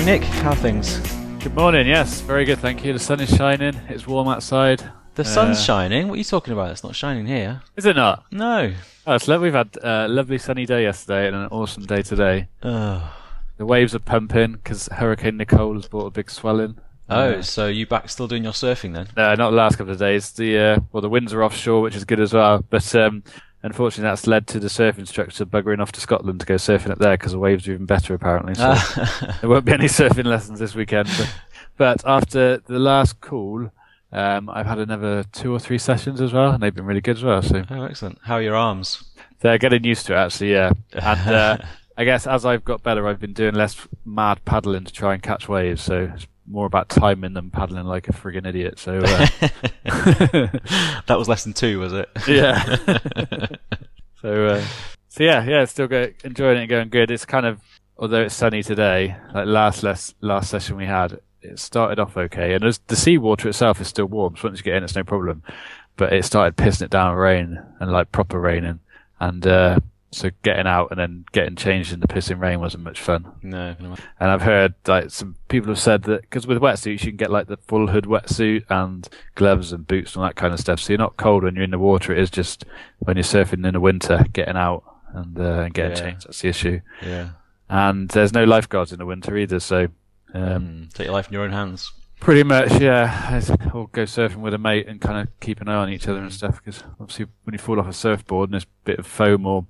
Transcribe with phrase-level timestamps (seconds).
[0.00, 0.28] Morning, Nick.
[0.30, 0.96] How are things?
[1.44, 1.86] Good morning.
[1.86, 2.58] Yes, very good.
[2.58, 2.94] Thank you.
[2.94, 3.74] The sun is shining.
[3.90, 4.82] It's warm outside.
[5.14, 6.08] The sun's Uh, shining.
[6.08, 6.70] What are you talking about?
[6.70, 7.60] It's not shining here.
[7.76, 8.24] Is it not?
[8.32, 8.72] No.
[9.06, 9.28] Oh, it's.
[9.28, 12.48] We've had a lovely sunny day yesterday and an awesome day today.
[12.62, 13.12] Oh.
[13.58, 16.78] The waves are pumping because Hurricane Nicole has brought a big swelling.
[17.10, 19.08] Oh, Uh, so you back still doing your surfing then?
[19.18, 20.30] no, not the last couple of days.
[20.32, 22.64] The uh, well, the winds are offshore, which is good as well.
[22.70, 23.22] But um,
[23.62, 26.98] unfortunately, that's led to the surf instructor buggering off to Scotland to go surfing up
[26.98, 28.54] there because the waves are even better apparently.
[28.54, 28.74] So
[29.40, 31.08] there won't be any surfing lessons this weekend.
[31.16, 31.34] But,
[31.76, 33.70] but after the last call,
[34.12, 37.16] um, I've had another two or three sessions as well, and they've been really good
[37.16, 37.42] as well.
[37.42, 38.18] So oh, excellent.
[38.24, 39.04] How are your arms?
[39.40, 40.52] they're getting used to it, actually.
[40.52, 41.58] Yeah, and uh,
[41.96, 45.22] I guess as I've got better, I've been doing less mad paddling to try and
[45.22, 45.82] catch waves.
[45.82, 48.78] So it's more about timing than paddling like a friggin' idiot.
[48.78, 49.26] So uh,
[51.06, 52.08] that was lesson two, was it?
[52.28, 52.76] yeah.
[54.20, 54.64] so uh,
[55.08, 57.10] so yeah, yeah, still go, enjoying it and going good.
[57.10, 57.60] It's kind of
[57.96, 62.54] although it's sunny today, like last last last session we had, it started off okay,
[62.54, 64.36] and the seawater itself is still warm.
[64.36, 65.42] So once you get in, it's no problem.
[65.96, 68.80] But it started pissing it down with rain and like proper raining,
[69.18, 69.78] and uh,
[70.12, 73.30] so getting out and then getting changed in the pissing rain wasn't much fun.
[73.42, 73.70] no.
[73.70, 74.04] I can imagine.
[74.18, 77.30] And I've heard like some people have said that because with wetsuits you can get
[77.30, 80.80] like the full hood wetsuit and gloves and boots and all that kind of stuff.
[80.80, 82.12] So you're not cold when you're in the water.
[82.12, 82.64] It is just
[82.98, 84.82] when you're surfing in the winter, getting out
[85.14, 86.02] and, uh, getting Yeah.
[86.10, 86.26] changed.
[86.26, 86.80] That's the issue.
[87.02, 87.28] Yeah.
[87.68, 89.60] And there's no lifeguards in the winter either.
[89.60, 89.88] So
[90.34, 91.92] um, Mm, take your life in your own hands.
[92.20, 93.40] Pretty much, yeah.
[93.74, 96.20] I'll go surfing with a mate and kind of keep an eye on each other
[96.20, 96.60] and stuff.
[96.62, 99.66] Because obviously when you fall off a surfboard and there's a bit of foam or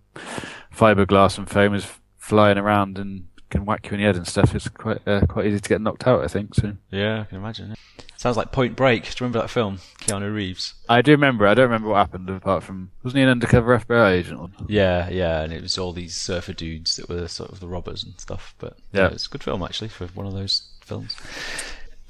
[0.74, 1.86] fiberglass and foam is
[2.18, 5.46] flying around and can whack you in the head and stuff, it's quite uh, quite
[5.46, 6.22] easy to get knocked out.
[6.22, 6.76] I think so.
[6.90, 7.74] Yeah, I can imagine.
[8.16, 9.04] Sounds like Point Break.
[9.04, 9.78] Do you remember that film?
[10.02, 10.74] Keanu Reeves.
[10.90, 11.46] I do remember.
[11.46, 14.38] I don't remember what happened apart from wasn't he an undercover FBI agent?
[14.38, 14.50] Or?
[14.68, 18.04] Yeah, yeah, and it was all these surfer dudes that were sort of the robbers
[18.04, 18.54] and stuff.
[18.58, 19.08] But Yeah.
[19.08, 21.16] it's a good film actually for one of those films.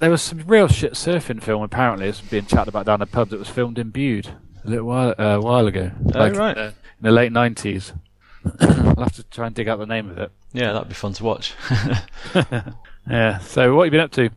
[0.01, 2.09] There was some real shit surfing film apparently.
[2.09, 4.29] It's being chatted about down the pub that was filmed in Bude
[4.65, 5.93] a little while uh, a while ago.
[6.15, 6.57] Oh, right.
[6.57, 7.93] uh, in the late nineties.
[8.61, 10.33] I'll have to try and dig out the name of it.
[10.53, 11.55] Yeah, that'd be fun to watch.
[13.09, 13.39] Yeah.
[13.39, 14.31] So what have you been up to?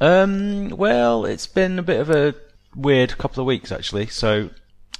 [0.00, 2.34] Um, well, it's been a bit of a
[2.74, 4.06] weird couple of weeks actually.
[4.06, 4.50] So,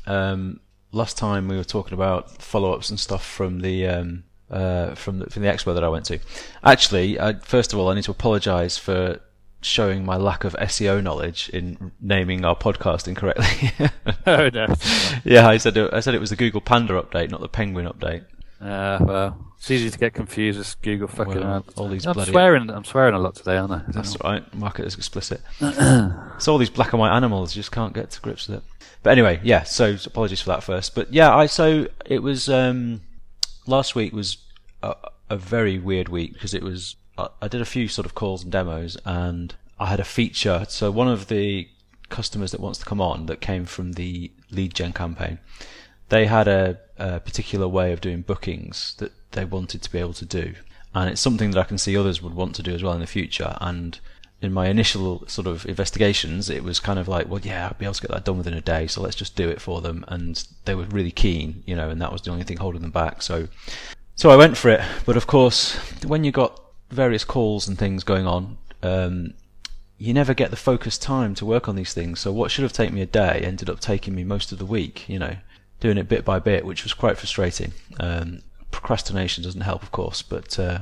[0.06, 0.60] um,
[0.92, 5.30] last time we were talking about follow-ups and stuff from the um, uh, from the
[5.30, 6.18] from the expo that I went to.
[6.64, 9.20] Actually, I, first of all, I need to apologise for
[9.62, 13.70] showing my lack of SEO knowledge in naming our podcast incorrectly.
[14.26, 14.66] oh no.
[15.24, 17.86] yeah, I said it, I said it was the Google Panda update, not the Penguin
[17.86, 18.24] update.
[18.60, 22.30] Uh, well, it's easy to get confused with Google fucking Well, all these I'm bloody-
[22.30, 22.70] swearing.
[22.70, 23.82] I'm swearing a lot today, aren't I?
[23.88, 24.42] That's right.
[24.54, 25.40] Mark it as explicit.
[25.58, 28.64] so all these black and white animals you just can't get to grips with it.
[29.02, 29.64] But anyway, yeah.
[29.64, 30.94] So apologies for that first.
[30.94, 33.00] But yeah, I so it was um,
[33.66, 34.36] last week was
[34.82, 34.94] a,
[35.30, 38.52] a very weird week because it was I, did a few sort of calls and
[38.52, 40.64] demos and I had a feature.
[40.68, 41.68] So one of the
[42.08, 45.38] customers that wants to come on that came from the lead gen campaign,
[46.08, 50.12] they had a, a particular way of doing bookings that they wanted to be able
[50.12, 50.54] to do,
[50.94, 53.00] and it's something that I can see others would want to do as well in
[53.00, 53.56] the future.
[53.60, 53.98] And
[54.42, 57.86] in my initial sort of investigations, it was kind of like, well, yeah, I'll be
[57.86, 60.04] able to get that done within a day, so let's just do it for them.
[60.08, 62.90] And they were really keen, you know, and that was the only thing holding them
[62.90, 63.22] back.
[63.22, 63.48] So,
[64.14, 64.82] so I went for it.
[65.06, 66.60] But of course, when you got
[66.92, 69.34] various calls and things going on, um,
[69.98, 72.20] you never get the focused time to work on these things.
[72.20, 74.66] So what should have taken me a day ended up taking me most of the
[74.66, 75.36] week, you know,
[75.80, 77.72] doing it bit by bit, which was quite frustrating.
[78.00, 80.80] Um, procrastination doesn't help, of course, but uh,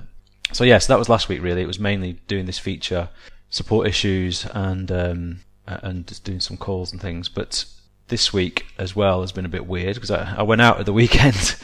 [0.53, 1.43] so yes, that was last week.
[1.43, 3.09] Really, it was mainly doing this feature,
[3.50, 7.28] support issues, and um, and just doing some calls and things.
[7.28, 7.65] But
[8.09, 10.87] this week as well has been a bit weird because I, I went out at
[10.87, 11.56] the weekend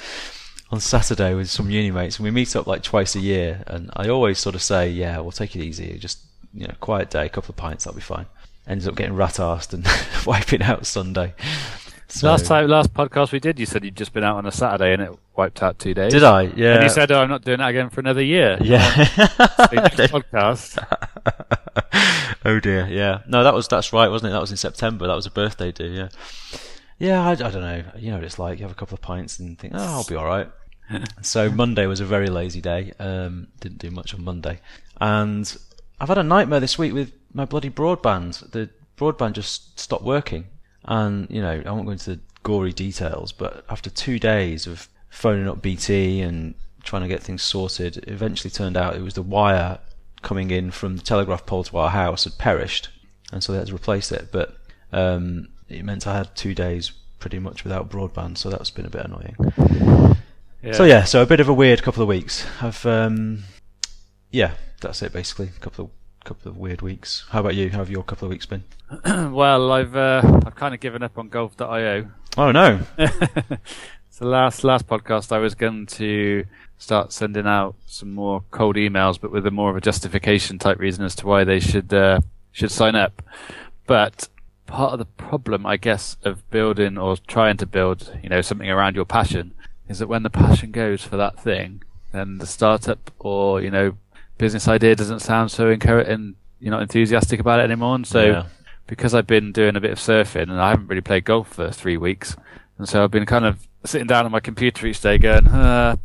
[0.71, 3.63] on Saturday with some uni mates, and we meet up like twice a year.
[3.67, 6.19] And I always sort of say, "Yeah, we'll take it easy, just
[6.55, 8.27] you know, quiet day, a couple of pints, that'll be fine."
[8.69, 9.87] Ended up getting rat-arsed and
[10.27, 11.35] wiping out Sunday.
[12.09, 14.51] So- Last time, last podcast we did, you said you'd just been out on a
[14.53, 16.13] Saturday and it wiped out two days.
[16.13, 16.43] Did I?
[16.43, 16.75] Yeah.
[16.75, 18.81] And you said, "Oh, I'm not doing that again for another year." Yeah.
[20.11, 20.79] Podcast.
[22.45, 22.87] oh dear.
[22.89, 23.21] Yeah.
[23.29, 24.33] No, that was that's right, wasn't it?
[24.35, 25.07] That was in September.
[25.07, 25.85] That was a birthday do.
[25.87, 26.09] Yeah.
[26.99, 27.25] Yeah.
[27.27, 27.85] I, I don't know.
[27.97, 28.59] You know what it's like.
[28.59, 30.49] You have a couple of pints and think, oh, I'll be all right.
[31.23, 32.93] so Monday was a very lazy day.
[32.99, 34.61] Um, didn't do much on Monday,
[35.01, 35.57] and
[36.01, 38.51] I've had a nightmare this week with my bloody broadband.
[38.51, 40.47] The broadband just stopped working,
[40.85, 44.89] and you know I won't go into the gory details, but after two days of
[45.09, 49.15] phoning up BT and trying to get things sorted, it eventually turned out it was
[49.15, 49.79] the wire
[50.23, 52.89] coming in from the telegraph pole to our house had perished,
[53.33, 54.29] and so they had to replace it.
[54.31, 54.57] But
[54.93, 58.91] um, it meant I had two days pretty much without broadband, so that's been a
[58.91, 60.17] bit annoying.
[60.63, 60.73] Yeah.
[60.73, 62.47] So yeah, so a bit of a weird couple of weeks.
[62.61, 63.45] I've um,
[64.31, 65.51] yeah, that's it basically.
[65.57, 65.91] A couple of
[66.25, 67.25] couple of weird weeks.
[67.31, 67.71] How about you?
[67.71, 68.65] How have your couple of weeks been?
[69.33, 72.09] well, I've uh, I've kind of given up on golf.io.
[72.37, 72.81] Oh no!
[74.11, 76.45] so last last podcast, I was going to
[76.79, 80.79] start sending out some more cold emails, but with a more of a justification type
[80.79, 82.21] reason as to why they should uh,
[82.53, 83.23] should sign up.
[83.87, 84.29] But
[84.67, 88.69] part of the problem, I guess, of building or trying to build, you know, something
[88.69, 89.55] around your passion
[89.89, 93.97] is that when the passion goes for that thing, then the startup or you know
[94.39, 97.95] business idea doesn't sound so encouraging and you're not enthusiastic about it anymore.
[97.95, 98.45] And so Yeah.
[98.87, 101.71] because I've been doing a bit of surfing and I haven't really played golf for
[101.71, 102.37] three weeks,
[102.79, 105.97] and so I've been kind of sitting down on my computer each day going, uh,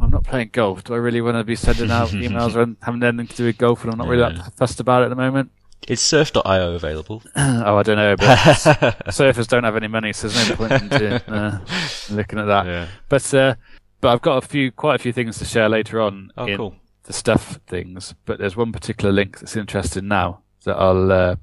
[0.00, 0.84] I'm not playing golf.
[0.84, 3.58] Do I really want to be sending out emails or having anything to do with
[3.58, 3.82] golf?
[3.82, 5.50] And I'm not really that fussed about it at the moment.
[5.86, 7.22] Is Surf.io available?
[7.36, 8.36] oh, I don't know, but
[9.08, 11.64] surfers don't have any money, so there's no point in uh,
[12.10, 12.66] looking at that.
[12.66, 12.88] Yeah.
[13.08, 13.54] But uh,
[14.00, 16.56] but I've got a few, quite a few things to share later on Oh, in
[16.56, 16.74] cool.
[17.04, 18.14] the stuff things.
[18.26, 21.36] But there's one particular link that's interesting now that I'll uh,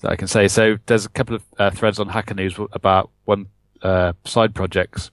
[0.00, 0.48] that I can say.
[0.48, 3.46] So there's a couple of uh, threads on Hacker News about one
[3.82, 5.10] uh, side projects,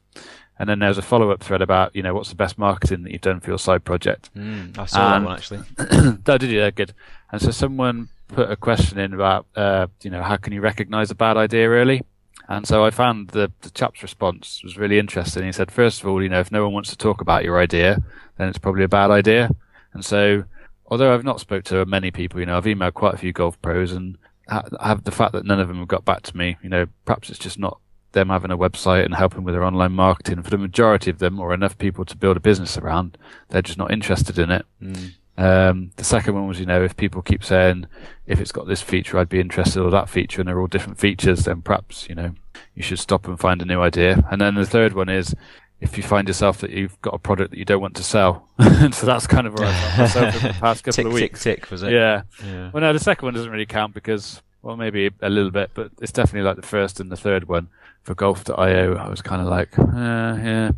[0.57, 3.21] and then there's a follow-up thread about you know what's the best marketing that you've
[3.21, 4.31] done for your side project.
[4.35, 5.59] Mm, I saw And- that one actually.
[6.25, 6.59] oh, did you?
[6.59, 6.93] Yeah, good.
[7.31, 11.11] And so someone put a question in about, uh, you know, how can you recognise
[11.11, 12.01] a bad idea early?
[12.47, 15.43] And so I found the, the chap's response was really interesting.
[15.43, 17.59] He said, first of all, you know, if no one wants to talk about your
[17.59, 18.01] idea,
[18.37, 19.51] then it's probably a bad idea.
[19.93, 20.45] And so,
[20.87, 23.61] although I've not spoke to many people, you know, I've emailed quite a few golf
[23.61, 24.17] pros and
[24.47, 26.87] ha- have the fact that none of them have got back to me, you know,
[27.05, 27.79] perhaps it's just not
[28.13, 30.41] them having a website and helping with their online marketing.
[30.41, 33.17] For the majority of them, or enough people to build a business around,
[33.49, 34.65] they're just not interested in it.
[34.81, 35.13] Mm.
[35.39, 37.85] Um, the second one was, you know, if people keep saying,
[38.27, 40.99] if it's got this feature, I'd be interested, or that feature, and they're all different
[40.99, 42.33] features, then perhaps, you know,
[42.75, 44.23] you should stop and find a new idea.
[44.29, 45.33] And then the third one is,
[45.79, 48.49] if you find yourself that you've got a product that you don't want to sell.
[48.57, 51.13] and so that's kind of where I found myself in the past couple Tick, of
[51.13, 51.43] tick, weeks.
[51.43, 51.93] tick, was it?
[51.93, 52.23] Yeah.
[52.45, 52.71] Yeah.
[52.73, 55.91] Well, no, the second one doesn't really count because, well, maybe a little bit, but
[56.01, 57.69] it's definitely like the first and the third one.
[58.03, 60.71] For golf.io, I was kind of like, uh, yeah,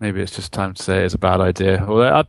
[0.00, 1.84] maybe it's just time to say it's a bad idea.
[1.86, 2.24] Although I,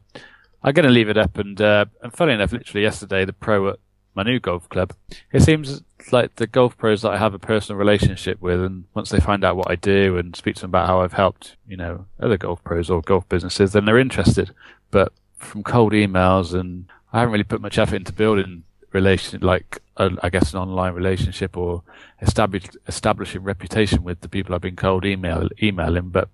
[0.63, 1.37] I'm going to leave it up.
[1.37, 3.79] And, uh, and funny enough, literally yesterday, the pro at
[4.15, 4.93] my new golf club,
[5.31, 9.09] it seems like the golf pros that I have a personal relationship with, and once
[9.09, 11.77] they find out what I do and speak to them about how I've helped, you
[11.77, 14.53] know, other golf pros or golf businesses, then they're interested.
[14.91, 19.79] But from cold emails, and I haven't really put much effort into building relation, like
[19.97, 21.83] I guess an online relationship or
[22.21, 26.09] establish, establishing reputation with the people I've been cold email emailing.
[26.09, 26.29] But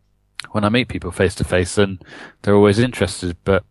[0.51, 1.99] when I meet people face to face, then
[2.41, 3.37] they're always interested.
[3.43, 3.63] But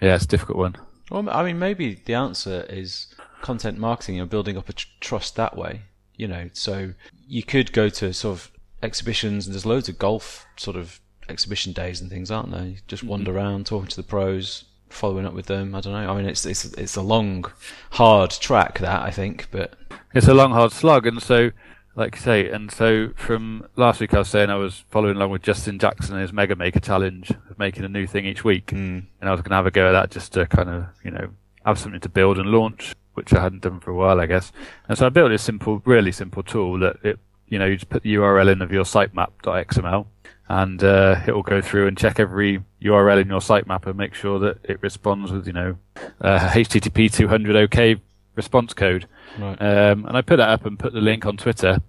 [0.00, 0.76] yeah, it's a difficult one.
[1.10, 3.06] Well, I mean, maybe the answer is
[3.40, 5.82] content marketing and building up a tr- trust that way.
[6.16, 6.94] You know, so
[7.26, 8.50] you could go to sort of
[8.82, 12.64] exhibitions, and there's loads of golf sort of exhibition days and things, aren't there?
[12.64, 13.10] You just mm-hmm.
[13.10, 15.74] wander around, talking to the pros, following up with them.
[15.74, 16.10] I don't know.
[16.10, 17.44] I mean, it's it's it's a long,
[17.90, 19.74] hard track that I think, but
[20.14, 21.50] It's a long, hard slog, and so,
[21.98, 25.30] like you say, and so from last week, I was saying I was following along
[25.30, 28.70] with Justin Jackson and his Mega Maker challenge of making a new thing each week,
[28.70, 31.10] and I was going to have a go at that just to kind of, you
[31.10, 31.30] know,
[31.66, 34.52] have something to build and launch, which I hadn't done for a while, I guess.
[34.88, 37.18] And so I built this simple, really simple tool that it,
[37.48, 40.06] you know, you just put the URL in of your sitemap.xml,
[40.48, 44.14] and uh, it will go through and check every URL in your sitemap and make
[44.14, 45.76] sure that it responds with, you know,
[46.20, 48.00] uh, HTTP 200 OK
[48.38, 49.06] response code.
[49.38, 49.60] right.
[49.60, 51.80] Um, and I put that up and put the link on Twitter.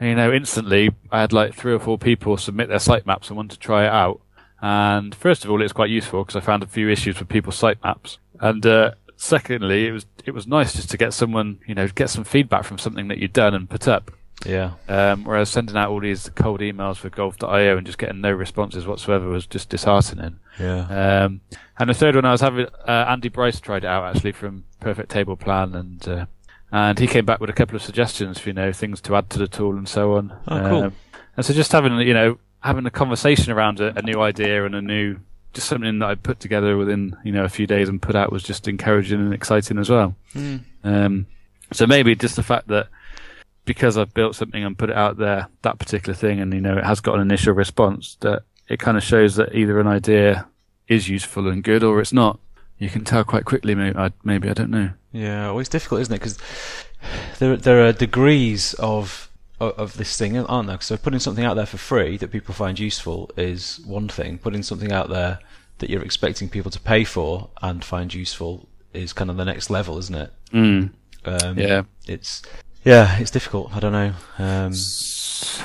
[0.00, 3.36] And, you know, instantly I had like three or four people submit their sitemaps and
[3.36, 4.20] want to try it out.
[4.60, 7.60] And first of all, it's quite useful because I found a few issues with people's
[7.60, 8.18] sitemaps.
[8.40, 12.10] And uh, secondly, it was it was nice just to get someone, you know, get
[12.10, 14.10] some feedback from something that you'd done and put up.
[14.46, 18.30] yeah, Um, whereas sending out all these cold emails for golf.io and just getting no
[18.32, 20.38] responses whatsoever was just disheartening.
[20.60, 21.24] yeah.
[21.24, 21.40] Um,
[21.78, 24.64] and the third one, I was having uh, Andy Brice tried it out actually from
[24.82, 26.26] Perfect Table Plan, and uh,
[26.70, 29.30] and he came back with a couple of suggestions for you know things to add
[29.30, 30.32] to the tool and so on.
[30.48, 30.82] Oh, cool.
[30.84, 30.92] Um,
[31.36, 34.74] and so just having you know having a conversation around a, a new idea and
[34.74, 35.18] a new
[35.52, 38.32] just something that I put together within you know a few days and put out
[38.32, 40.14] was just encouraging and exciting as well.
[40.32, 40.56] Hmm.
[40.82, 41.26] Um,
[41.72, 42.88] so maybe just the fact that
[43.64, 46.76] because I've built something and put it out there, that particular thing, and you know
[46.76, 50.46] it has got an initial response, that it kind of shows that either an idea
[50.88, 52.40] is useful and good or it's not.
[52.82, 53.76] You can tell quite quickly.
[53.76, 54.90] Maybe I, maybe I don't know.
[55.12, 56.18] Yeah, well, it's difficult, isn't it?
[56.18, 56.36] Because
[57.38, 60.80] there there are degrees of of this thing, aren't there?
[60.80, 64.38] So putting something out there for free that people find useful is one thing.
[64.38, 65.38] Putting something out there
[65.78, 69.70] that you're expecting people to pay for and find useful is kind of the next
[69.70, 70.32] level, isn't it?
[70.52, 70.90] Mm.
[71.24, 71.82] Um, Yeah.
[72.08, 72.42] it's
[72.84, 73.76] yeah, it's difficult.
[73.76, 74.12] I don't know.
[74.40, 74.72] Um,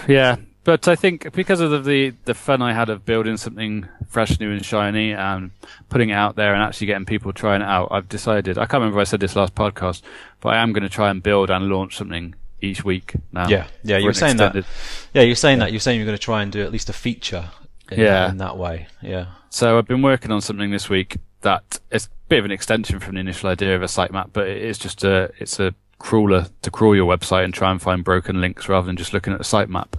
[0.08, 0.36] Yeah,
[0.68, 4.52] but I think because of the the fun I had of building something fresh, new,
[4.52, 5.52] and shiny, and
[5.88, 8.58] putting it out there and actually getting people trying it out, I've decided.
[8.58, 10.02] I can't remember if I said this last podcast,
[10.42, 13.48] but I am going to try and build and launch something each week now.
[13.48, 13.96] Yeah, yeah.
[13.98, 14.70] You were an saying extended- that.
[15.14, 15.72] Yeah, you're saying that.
[15.72, 17.50] You're saying you're going to try and do at least a feature.
[17.90, 18.30] In, Yeah.
[18.30, 18.88] in that way.
[19.02, 19.28] Yeah.
[19.50, 23.00] So I've been working on something this week that is a bit of an extension
[23.00, 26.48] from the initial idea of a sitemap, but it is just a it's a crawler
[26.64, 29.40] to crawl your website and try and find broken links rather than just looking at
[29.40, 29.94] a sitemap.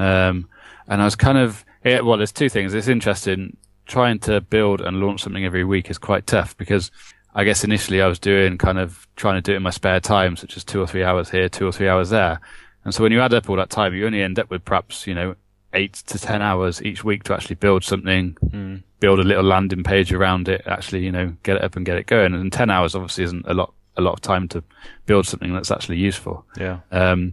[0.00, 0.48] Um,
[0.88, 2.74] and I was kind of yeah, well, there's two things.
[2.74, 6.90] It's interesting trying to build and launch something every week is quite tough because
[7.34, 9.98] I guess initially I was doing kind of trying to do it in my spare
[10.00, 12.40] time, such as two or three hours here, two or three hours there.
[12.84, 15.06] And so when you add up all that time, you only end up with perhaps,
[15.06, 15.36] you know,
[15.72, 18.82] eight to ten hours each week to actually build something, Mm.
[19.00, 21.96] build a little landing page around it, actually, you know, get it up and get
[21.96, 22.34] it going.
[22.34, 24.62] And ten hours obviously isn't a lot, a lot of time to
[25.06, 26.44] build something that's actually useful.
[26.58, 26.80] Yeah.
[26.90, 27.32] Um,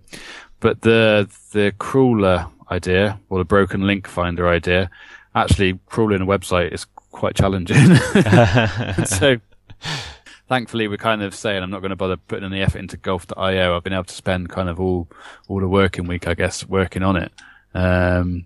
[0.59, 4.89] but the the crawler idea or the broken link finder idea,
[5.35, 7.95] actually crawling a website is quite challenging.
[9.05, 9.37] so
[10.49, 13.75] thankfully we're kind of saying I'm not going to bother putting any effort into golf.io.
[13.75, 15.07] I've been able to spend kind of all
[15.47, 17.31] all the working week, I guess, working on it.
[17.73, 18.45] Um,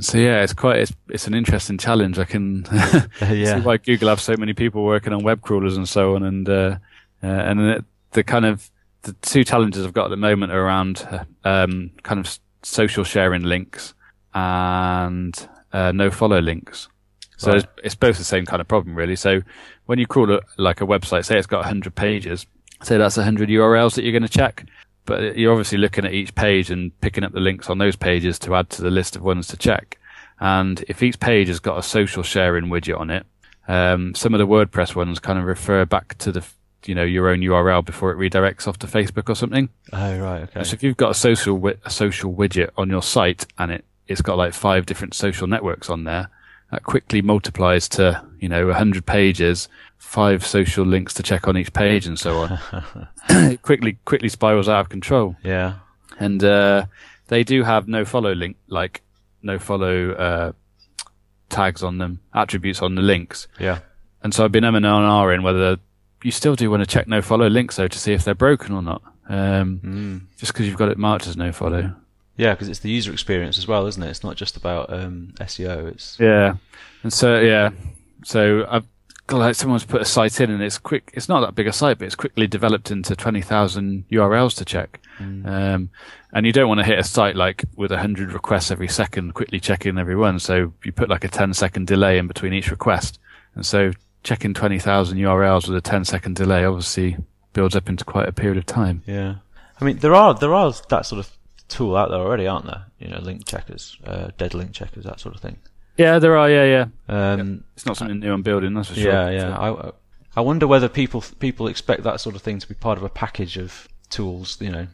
[0.00, 2.18] so yeah, it's quite it's it's an interesting challenge.
[2.18, 2.64] I can
[3.20, 3.56] Yeah.
[3.56, 6.48] see why Google have so many people working on web crawlers and so on, and
[6.48, 6.76] uh,
[7.22, 8.70] uh, and the, the kind of
[9.02, 11.06] the two challenges I've got at the moment are around
[11.44, 13.94] um, kind of social sharing links
[14.34, 16.88] and uh, no follow links.
[17.36, 17.58] So Right.
[17.58, 19.16] it's, it's both the same kind of problem, really.
[19.16, 19.40] So
[19.86, 22.46] when you crawl a, like a website, say it's got 100 pages,
[22.82, 24.64] say that's 100 URLs that you're going to check,
[25.06, 28.38] but you're obviously looking at each page and picking up the links on those pages
[28.40, 29.98] to add to the list of ones to check.
[30.38, 33.26] And if each page has got a social sharing widget on it,
[33.68, 36.44] um, some of the WordPress ones kind of refer back to the,
[36.88, 39.68] you know, your own URL before it redirects off to Facebook or something.
[39.92, 40.42] Oh right.
[40.42, 40.64] Okay.
[40.64, 43.84] So if you've got a social wi- a social widget on your site and it
[44.06, 46.28] it's got like five different social networks on there,
[46.70, 51.56] that quickly multiplies to you know a hundred pages, five social links to check on
[51.56, 53.08] each page, and so on.
[53.28, 55.36] it quickly quickly spirals out of control.
[55.42, 55.74] Yeah.
[56.18, 56.86] And uh,
[57.28, 59.02] they do have no follow link like
[59.42, 60.52] no follow uh,
[61.48, 63.48] tags on them, attributes on the links.
[63.58, 63.80] Yeah.
[64.22, 65.78] And so I've been umming and ahhing whether
[66.22, 68.74] you still do want to check no follow links though to see if they're broken
[68.74, 69.02] or not.
[69.28, 70.20] Um, Mm.
[70.38, 71.94] just because you've got it marked as no follow.
[72.36, 74.08] Yeah, because it's the user experience as well, isn't it?
[74.10, 75.86] It's not just about um, SEO.
[75.88, 76.54] It's Yeah.
[77.02, 77.70] And so yeah,
[78.24, 78.86] so I've
[79.30, 81.10] like someone's put a site in and it's quick.
[81.14, 84.64] It's not that big a site, but it's quickly developed into twenty thousand URLs to
[84.64, 85.00] check.
[85.20, 85.90] Um,
[86.32, 89.34] and you don't want to hit a site like with a hundred requests every second,
[89.34, 90.38] quickly checking every one.
[90.40, 93.20] So you put like a 10 second delay in between each request.
[93.54, 97.16] And so checking 20,000 URLs with a 10 second delay obviously
[97.52, 99.02] builds up into quite a period of time.
[99.06, 99.36] yeah.
[99.80, 101.30] I mean, there are there are that sort of
[101.68, 102.84] tool out there already, aren't there?
[103.00, 105.56] You know, link checkers, uh, dead link checkers, that sort of thing.
[105.96, 106.48] Yeah, there are.
[106.48, 106.64] Yeah,
[107.08, 107.32] yeah.
[107.32, 109.12] Um, It's not something new I'm building, that's for sure.
[109.12, 109.58] Yeah, yeah.
[109.58, 109.90] I,
[110.36, 113.08] I wonder whether people people expect that sort of thing to be part of a
[113.08, 114.56] package of tools.
[114.60, 114.86] You know,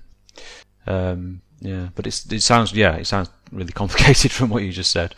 [0.86, 1.88] um, yeah.
[1.94, 5.14] But it's it sounds yeah it sounds really complicated from what you just said.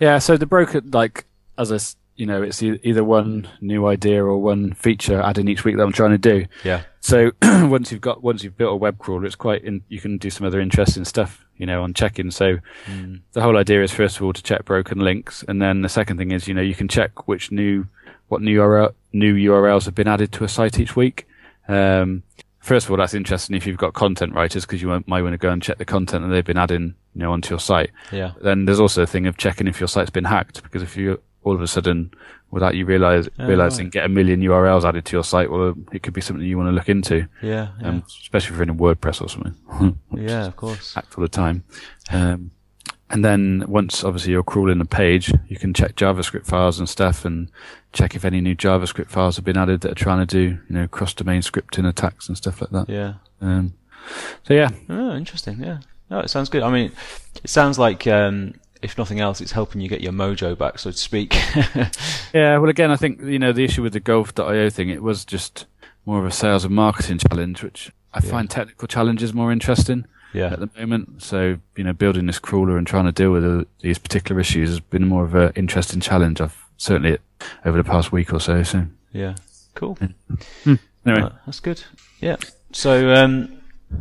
[0.00, 1.26] Yeah, so the broker, like,
[1.58, 1.78] as I,
[2.16, 5.92] you know, it's either one new idea or one feature adding each week that I'm
[5.92, 6.46] trying to do.
[6.64, 10.00] Yeah, So once you've got, once you've built a web crawler, it's quite, in, you
[10.00, 12.30] can do some other interesting stuff, you know, on checking.
[12.30, 12.58] So
[13.32, 15.44] the whole idea is first of all to check broken links.
[15.46, 17.86] And then the second thing is, you know, you can check which new,
[18.28, 21.28] what new URL, new URLs have been added to a site each week.
[21.68, 22.22] Um,
[22.60, 25.38] first of all, that's interesting if you've got content writers because you might want to
[25.38, 28.32] go and check the content that they've been adding, you know, onto your site yeah,
[28.40, 31.20] then there's also a thing of checking if your site's been hacked because if you
[31.46, 32.10] all of a sudden
[32.50, 33.92] without you realize Oh, realizing right.
[33.92, 36.68] get a million URLs added to your site well it could be something you want
[36.68, 37.88] to look into yeah, yeah.
[37.88, 39.54] um, especially if you're in WordPress or something
[40.14, 40.96] yeah, of course.
[40.96, 41.64] Act all the time
[42.12, 42.50] um,
[43.10, 47.24] and then once obviously you're crawling a page you can check JavaScript files and stuff
[47.24, 47.48] and
[47.92, 50.74] check if any new JavaScript files have been added that are trying to do you
[50.76, 53.14] know cross domain scripting attacks and stuff like that Yeah.
[53.40, 53.74] um,
[54.44, 55.60] so yeah Oh, interesting.
[55.62, 55.78] Yeah.
[56.10, 56.62] No, it sounds good.
[56.62, 56.92] I mean,
[57.42, 58.54] it sounds like um,
[58.86, 61.36] if nothing else, it's helping you get your mojo back, so to speak.
[62.34, 64.90] Yeah, well, again, I think you know the issue with the golf.io thing.
[64.90, 65.66] It was just
[66.04, 68.30] more of a sales and marketing challenge, which I Yeah.
[68.30, 70.52] find technical challenges more interesting yeah.
[70.52, 71.22] at the moment.
[71.22, 74.68] So you know, building this crawler and trying to deal with uh, these particular issues
[74.68, 76.40] has been more of an interesting challenge.
[76.40, 77.18] I've certainly
[77.64, 78.62] over the past week or so.
[78.62, 79.34] So Yeah.
[79.74, 79.96] Cool.
[80.66, 81.82] anyway, Right, that's good.
[82.20, 82.36] Yeah.
[82.72, 83.55] So um,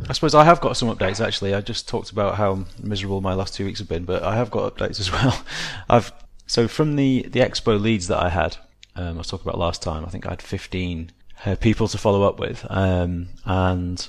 [0.10, 1.26] I suppose I have got some updates.
[1.26, 4.36] Actually, I just talked about how miserable my last two weeks have been, but I
[4.36, 5.44] have got updates as well.
[5.90, 6.12] I've
[6.48, 8.58] so from the the expo leads that I had,
[8.96, 10.06] um, I was talking about last time.
[10.06, 11.12] I think I had 15
[11.46, 14.08] uh, people to follow up with, um, and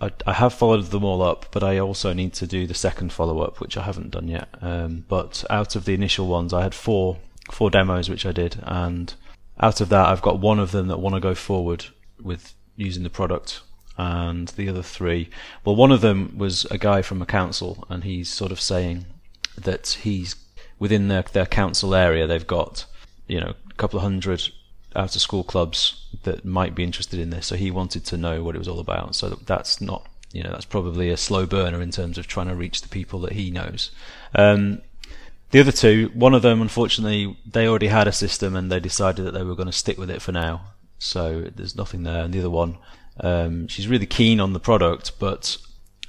[0.00, 3.12] I, I have followed them all up, but I also need to do the second
[3.12, 4.48] follow up, which I haven't done yet.
[4.60, 7.18] Um, but out of the initial ones, I had four
[7.50, 9.14] four demos which I did, and
[9.60, 11.86] out of that, I've got one of them that want to go forward
[12.20, 13.60] with using the product,
[13.96, 15.28] and the other three.
[15.64, 19.06] Well, one of them was a guy from a council, and he's sort of saying
[19.56, 20.36] that he's
[20.78, 22.26] within their their council area.
[22.26, 22.86] They've got
[23.26, 24.42] you know a couple of hundred
[24.94, 27.46] out of school clubs that might be interested in this.
[27.46, 29.14] So he wanted to know what it was all about.
[29.14, 32.54] So that's not, you know, that's probably a slow burner in terms of trying to
[32.54, 33.90] reach the people that he knows.
[34.34, 34.82] Um,
[35.50, 39.26] the other two, one of them, unfortunately, they already had a system and they decided
[39.26, 40.62] that they were going to stick with it for now.
[40.98, 42.24] So there's nothing there.
[42.24, 42.78] And the other one,
[43.20, 45.56] um, she's really keen on the product, but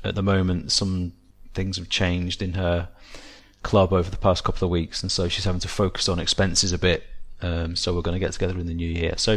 [0.04, 1.14] at the moment, some
[1.54, 2.90] things have changed in her
[3.62, 6.74] club over the past couple of weeks, and so she's having to focus on expenses
[6.74, 7.04] a bit
[7.44, 9.14] um, so we're going to get together in the new year.
[9.18, 9.34] So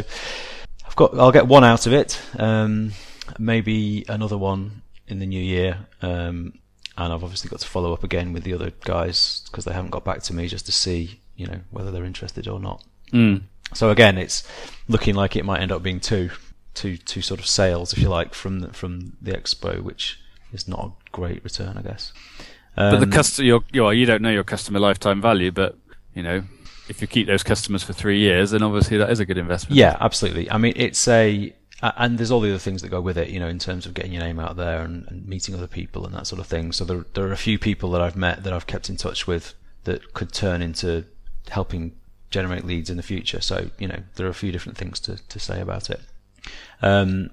[0.85, 2.19] I've got, I'll get one out of it.
[2.39, 2.93] Um,
[3.37, 5.85] maybe another one in the new year.
[6.01, 6.59] Um,
[6.97, 9.91] and I've obviously got to follow up again with the other guys because they haven't
[9.91, 12.83] got back to me just to see, you know, whether they're interested or not.
[13.13, 13.41] Mm.
[13.73, 14.47] So again, it's
[14.87, 16.31] looking like it might end up being two,
[16.77, 20.19] two, two sort of sales, if you like, from the, from the expo, which
[20.53, 22.13] is not a great return, I guess.
[22.77, 25.77] Um, but the customer, your, your, you don't know your customer lifetime value, but
[26.13, 26.43] you know,
[26.87, 29.75] if you keep those customers for three years, then obviously that is a good investment.
[29.75, 30.49] Yeah, absolutely.
[30.49, 33.39] I mean, it's a and there's all the other things that go with it, you
[33.39, 36.15] know, in terms of getting your name out there and, and, meeting other people and
[36.15, 36.71] that sort of thing.
[36.71, 39.27] So there, there are a few people that I've met that I've kept in touch
[39.27, 39.53] with
[39.83, 41.05] that could turn into
[41.49, 41.95] helping
[42.31, 43.41] generate leads in the future.
[43.41, 46.01] So you know, there are a few different things to, to say about it.
[46.81, 47.31] Um,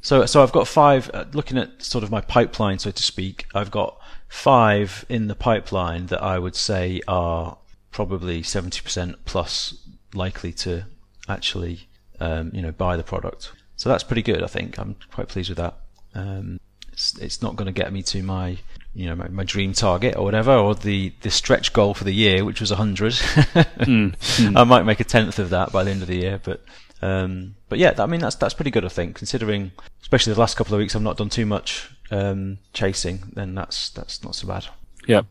[0.00, 1.10] so so I've got five.
[1.12, 3.98] Uh, looking at sort of my pipeline, so to speak, I've got
[4.28, 7.58] five in the pipeline that I would say are
[7.90, 9.74] probably 70% plus
[10.14, 10.86] likely to
[11.28, 11.88] actually
[12.20, 13.52] um, you know buy the product.
[13.76, 14.42] So that's pretty good.
[14.42, 15.78] I think I'm quite pleased with that.
[16.14, 16.60] Um,
[16.92, 18.58] it's, it's not going to get me to my
[18.94, 22.12] you know my, my, dream target or whatever, or the, the stretch goal for the
[22.12, 23.12] year, which was 100.
[23.12, 24.16] mm.
[24.16, 24.58] Mm.
[24.58, 26.62] I might make a tenth of that by the end of the year, but
[27.02, 28.84] um, but yeah, I mean that's that's pretty good.
[28.84, 32.58] I think considering, especially the last couple of weeks, I've not done too much um,
[32.72, 33.32] chasing.
[33.32, 34.66] Then that's that's not so bad.
[35.06, 35.26] Yep.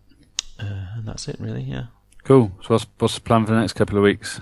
[0.60, 1.62] Uh, and that's it, really.
[1.62, 1.86] Yeah.
[2.24, 2.52] Cool.
[2.64, 4.42] So what's, what's the plan for the next couple of weeks?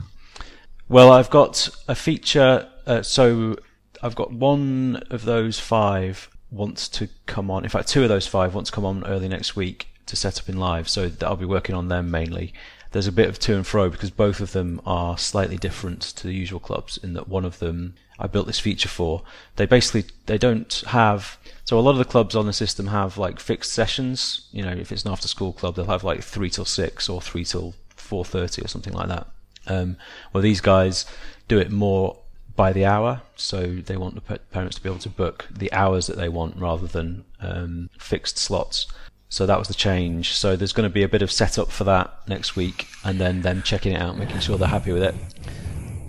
[0.89, 2.67] Well, I've got a feature.
[2.85, 3.57] Uh, so
[4.01, 7.63] I've got one of those five wants to come on.
[7.63, 10.39] In fact, two of those five want to come on early next week to set
[10.39, 10.87] up in live.
[10.87, 12.53] So I'll be working on them mainly.
[12.97, 16.25] There's a bit of to and fro because both of them are slightly different to
[16.25, 19.21] the usual clubs in that one of them I built this feature for.
[19.55, 23.19] They basically they don't have so a lot of the clubs on the system have
[23.19, 24.47] like fixed sessions.
[24.51, 27.21] You know, if it's an after school club, they'll have like three till six or
[27.21, 29.27] three till four thirty or something like that.
[29.67, 29.97] Um,
[30.33, 31.05] well, these guys
[31.47, 32.17] do it more
[32.55, 36.07] by the hour, so they want the parents to be able to book the hours
[36.07, 38.87] that they want rather than um, fixed slots.
[39.29, 40.33] So that was the change.
[40.33, 43.41] So there's going to be a bit of setup for that next week, and then
[43.41, 45.15] them checking it out, making sure they're happy with it.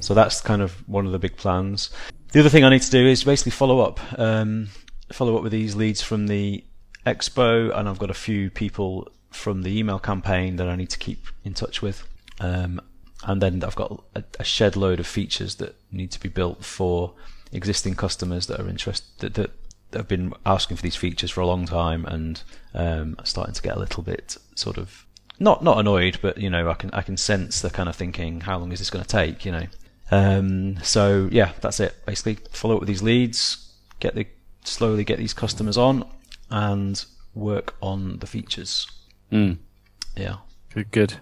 [0.00, 1.90] So that's kind of one of the big plans.
[2.32, 4.00] The other thing I need to do is basically follow up.
[4.18, 4.68] Um,
[5.12, 6.64] follow up with these leads from the
[7.06, 10.98] expo, and I've got a few people from the email campaign that I need to
[10.98, 12.06] keep in touch with.
[12.40, 12.80] Um,
[13.24, 16.64] and then I've got a, a, shed load of features that need to be built
[16.64, 17.14] for
[17.52, 19.50] existing customers that are interested that, that,
[19.92, 22.42] have been asking for these features for a long time and
[22.74, 25.06] um, starting to get a little bit sort of
[25.38, 28.42] not not annoyed, but you know I can I can sense the kind of thinking
[28.42, 29.66] how long is this going to take, you know.
[30.10, 31.94] Um, so yeah, that's it.
[32.06, 34.26] Basically, follow up with these leads, get the
[34.64, 36.04] slowly get these customers on
[36.50, 38.86] and work on the features.
[39.30, 39.58] Mm.
[40.16, 40.36] Yeah.
[40.74, 41.14] Good, good.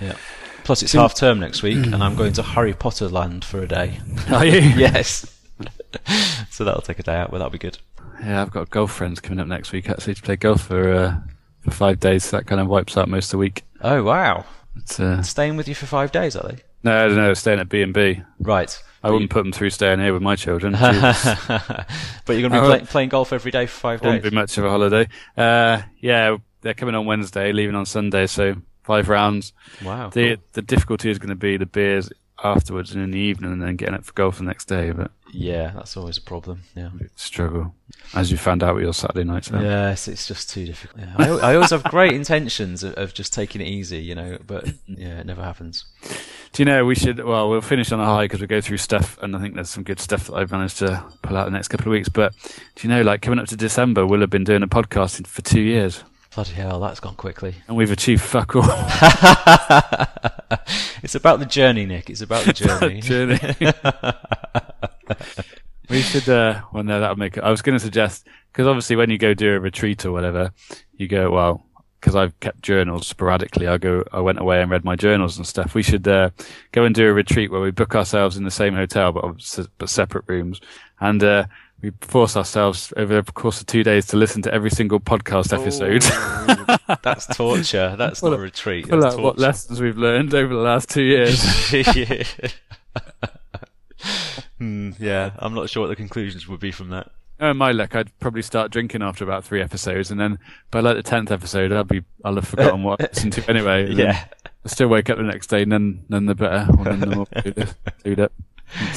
[0.00, 0.16] Yeah.
[0.64, 3.68] Plus, it's half term next week, and I'm going to Harry Potter land for a
[3.68, 3.98] day.
[4.30, 4.60] Are you?
[4.76, 5.38] yes.
[6.50, 7.78] so that'll take a day out, but that'll be good.
[8.22, 11.20] Yeah, I've got golf friends coming up next week actually to play golf for uh,
[11.62, 12.24] for five days.
[12.24, 13.64] So that kind of wipes out most of the week.
[13.80, 14.44] Oh wow!
[14.76, 16.58] It's, uh, staying with you for five days, are they?
[16.84, 17.34] No, I don't know.
[17.34, 18.22] Staying at B and B.
[18.40, 18.82] Right.
[19.04, 20.72] I wouldn't put them through staying here with my children.
[20.78, 21.86] but
[22.28, 24.06] you're going to be play, playing golf every day for five days.
[24.06, 25.08] Wouldn't be much of a holiday.
[25.36, 28.54] Uh, yeah, they're coming on Wednesday, leaving on Sunday, so
[28.84, 29.52] five rounds.
[29.84, 30.10] Wow.
[30.10, 30.44] The cool.
[30.52, 32.10] the difficulty is going to be the beers
[32.42, 34.92] afterwards and in the evening, and then getting up for golf the next day.
[34.92, 36.62] But yeah, that's always a problem.
[36.76, 37.74] Yeah, struggle
[38.14, 39.50] as you found out with your Saturday nights.
[39.52, 41.00] Yes, it's just too difficult.
[41.00, 41.14] Yeah.
[41.16, 44.66] I, I always have great intentions of, of just taking it easy, you know, but
[44.86, 45.84] yeah, it never happens.
[46.52, 47.22] Do you know we should?
[47.24, 49.70] Well, we'll finish on a high because we go through stuff, and I think there's
[49.70, 52.10] some good stuff that I've managed to pull out the next couple of weeks.
[52.10, 52.34] But
[52.74, 55.42] do you know, like coming up to December, we'll have been doing a podcast for
[55.42, 56.04] two years.
[56.34, 57.54] Bloody hell, that's gone quickly.
[57.68, 58.62] And we've achieved fuck all.
[61.02, 62.08] it's about the journey, Nick.
[62.08, 62.52] It's about the
[63.02, 63.02] journey.
[63.02, 63.38] journey.
[65.90, 66.28] We should.
[66.28, 67.42] Uh, well, no, that'll make it.
[67.42, 70.52] I was going to suggest because obviously when you go do a retreat or whatever,
[70.96, 71.66] you go well
[72.00, 73.68] because I've kept journals sporadically.
[73.68, 75.74] I go, I went away and read my journals and stuff.
[75.74, 76.30] We should uh,
[76.72, 79.88] go and do a retreat where we book ourselves in the same hotel, but but
[79.88, 80.60] separate rooms,
[81.00, 81.44] and uh,
[81.80, 85.52] we force ourselves over the course of two days to listen to every single podcast
[85.52, 86.02] episode.
[86.04, 87.94] Oh, that's torture.
[87.96, 88.88] That's not a retreat.
[88.88, 91.72] That's what lessons we've learned over the last two years.
[91.72, 92.24] yeah.
[94.58, 97.10] Hmm, yeah, I'm not sure what the conclusions would be from that.
[97.40, 100.38] Oh, my luck, I'd probably start drinking after about three episodes, and then
[100.70, 103.90] by like the tenth episode, I'll be I'll have forgotten what I listened to anyway.
[103.92, 104.24] yeah,
[104.64, 107.06] I still wake up the next day, and then then the better, or then the
[107.06, 107.26] more
[108.04, 108.32] do that.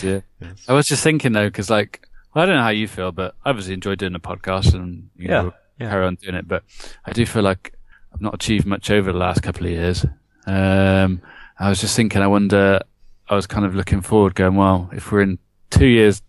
[0.01, 0.23] Yes.
[0.67, 3.33] I was just thinking though, because like well, I don't know how you feel, but
[3.45, 5.89] I obviously enjoy doing the podcast and you yeah, know, yeah.
[5.89, 6.47] carry on doing it.
[6.47, 6.63] But
[7.05, 7.73] I do feel like
[8.13, 10.05] I've not achieved much over the last couple of years.
[10.45, 11.21] Um,
[11.57, 12.81] I was just thinking, I wonder,
[13.29, 16.21] I was kind of looking forward, going, well, if we're in two years,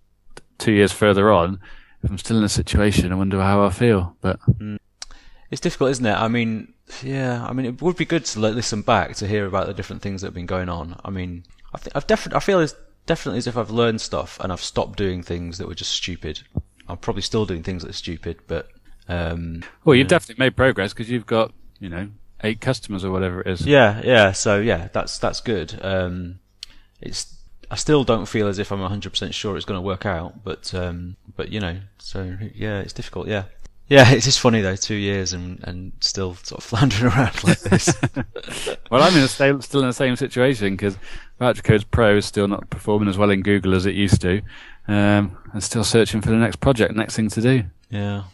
[0.59, 1.61] two years further on,
[2.03, 4.17] if I'm still in a situation, I wonder how I feel.
[4.21, 4.79] But mm.
[5.51, 6.15] it's difficult, isn't it?
[6.15, 9.67] I mean, yeah, I mean, it would be good to listen back to hear about
[9.67, 11.01] the different things that have been going on.
[11.05, 12.75] I mean, I think I've definitely, I feel as
[13.07, 16.43] definitely as if I've learned stuff and I've stopped doing things that were just stupid.
[16.89, 18.69] I'm probably still doing things that are stupid, but
[19.09, 20.11] um, well, you've yeah.
[20.11, 22.09] definitely made progress because you've got you know
[22.43, 23.67] eight customers or whatever it is.
[23.67, 24.33] Yeah, yeah.
[24.33, 25.79] So yeah, that's that's good.
[25.83, 26.41] Um,
[27.07, 27.37] it's
[27.71, 30.73] I still don't feel as if I'm 100% sure it's going to work out, but
[30.75, 33.27] um, but you know, so yeah, it's difficult.
[33.27, 33.45] Yeah,
[33.89, 37.61] yeah, it's just funny though, two years and, and still sort of floundering around like
[37.61, 37.95] this.
[38.91, 40.97] well, I'm in a still in the same situation because
[41.63, 44.43] Codes Pro is still not performing as well in Google as it used to,
[44.89, 47.65] um, and still searching for the next project, next thing to do.
[47.91, 48.25] Yeah.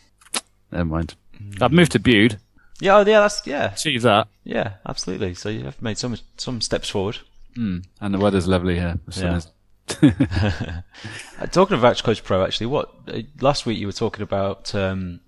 [0.71, 1.15] Never mind.
[1.39, 1.63] Mm.
[1.63, 2.39] I've moved to Bude.
[2.81, 3.73] Yeah, oh, yeah, that's yeah.
[3.73, 4.29] Achieve that.
[4.45, 5.35] Yeah, absolutely.
[5.35, 7.19] So you have made some some steps forward.
[7.57, 7.85] Mm.
[8.01, 8.99] And the weather's lovely here.
[9.17, 9.41] yeah.
[11.51, 15.21] Talking of Codes Pro, actually, what uh, last week you were talking about um,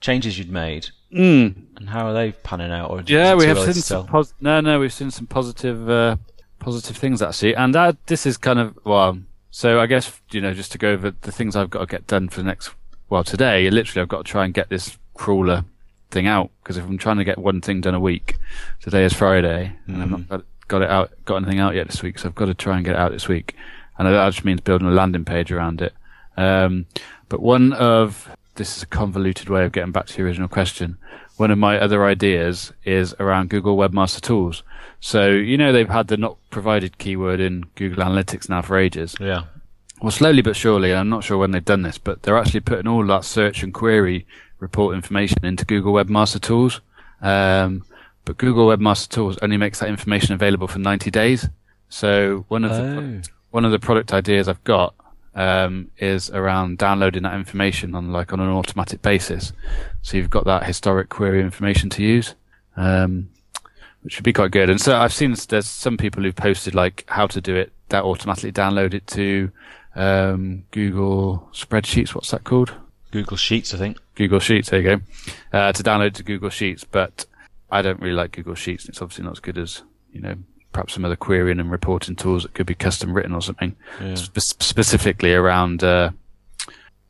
[0.00, 1.54] changes you'd made, mm.
[1.76, 2.90] and how are they panning out?
[2.90, 6.16] Or yeah, we have seen some pos- no, no, we've seen some positive, uh,
[6.58, 9.18] positive things actually, and that this is kind of well.
[9.50, 12.06] So I guess you know, just to go over the things I've got to get
[12.06, 12.70] done for the next.
[13.10, 15.64] Well, today, literally, I've got to try and get this crawler
[16.10, 18.38] thing out because if I'm trying to get one thing done a week,
[18.80, 19.94] today is Friday, mm.
[19.94, 22.46] and I've not got, it out, got anything out yet this week, so I've got
[22.46, 23.56] to try and get it out this week,
[23.98, 25.94] and that just means building a landing page around it.
[26.36, 26.86] Um,
[27.28, 30.98] but one of this is a convoluted way of getting back to your original question.
[31.36, 34.62] One of my other ideas is around Google Webmaster Tools.
[35.00, 39.14] So, you know, they've had the not provided keyword in Google Analytics now for ages.
[39.20, 39.44] Yeah.
[40.02, 42.88] Well, slowly but surely, I'm not sure when they've done this, but they're actually putting
[42.88, 44.26] all that search and query
[44.58, 46.80] report information into Google Webmaster Tools.
[47.20, 47.84] Um,
[48.28, 51.48] but Google Webmaster Tools only makes that information available for 90 days.
[51.88, 52.76] So one of oh.
[52.76, 54.94] the one of the product ideas I've got
[55.34, 59.54] um, is around downloading that information on like on an automatic basis.
[60.02, 62.34] So you've got that historic query information to use,
[62.76, 63.30] um,
[64.02, 64.68] which would be quite good.
[64.68, 68.04] And so I've seen there's some people who've posted like how to do it that
[68.04, 69.50] automatically download it to
[69.96, 72.14] um, Google spreadsheets.
[72.14, 72.74] What's that called?
[73.10, 73.96] Google Sheets, I think.
[74.16, 74.68] Google Sheets.
[74.68, 75.00] There you go.
[75.50, 77.24] Uh, to download to Google Sheets, but
[77.70, 78.88] I don't really like Google Sheets.
[78.88, 80.36] It's obviously not as good as you know
[80.72, 84.14] perhaps some other querying and reporting tools that could be custom written or something yeah.
[84.14, 86.10] Spe- specifically around uh,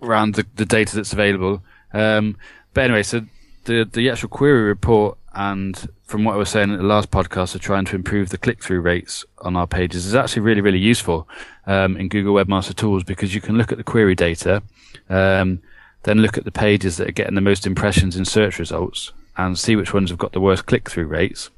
[0.01, 1.63] around the, the data that's available.
[1.93, 2.37] Um,
[2.75, 3.23] but anyway, so
[3.65, 7.55] the the actual query report and from what I was saying in the last podcast
[7.55, 10.79] of trying to improve the click through rates on our pages is actually really really
[10.79, 11.29] useful
[11.67, 14.63] um, in Google Webmaster Tools because you can look at the query data,
[15.09, 15.61] um,
[16.05, 19.59] then look at the pages that are getting the most impressions in search results and
[19.59, 21.51] see which ones have got the worst click through rates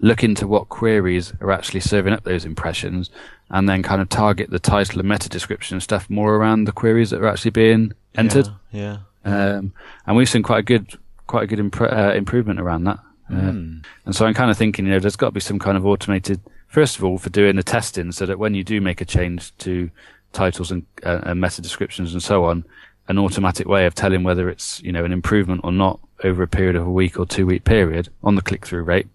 [0.00, 3.10] look into what queries are actually serving up those impressions
[3.50, 7.10] and then kind of target the title and meta description stuff more around the queries
[7.10, 8.48] that are actually being entered.
[8.72, 8.98] Yeah.
[9.24, 9.56] yeah.
[9.56, 9.72] Um,
[10.06, 12.98] and we've seen quite a good, quite a good uh, improvement around that.
[13.30, 13.84] Mm.
[14.06, 15.86] and so I'm kind of thinking, you know, there's got to be some kind of
[15.86, 19.04] automated, first of all, for doing the testing so that when you do make a
[19.04, 19.88] change to
[20.32, 22.64] titles and, uh, and meta descriptions and so on,
[23.06, 26.48] an automatic way of telling whether it's, you know, an improvement or not over a
[26.48, 29.06] period of a week or two week period on the click through rate